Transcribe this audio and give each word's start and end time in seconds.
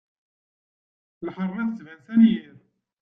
Lḥeṛma 1.27 1.63
tettban 1.69 1.97
s 2.05 2.07
anyir. 2.13 2.53